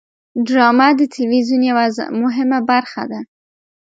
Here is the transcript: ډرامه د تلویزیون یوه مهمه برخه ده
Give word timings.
ډرامه 0.47 0.87
د 0.99 1.01
تلویزیون 1.15 1.61
یوه 1.71 1.85
مهمه 2.21 2.59
برخه 2.69 3.03
ده 3.11 3.19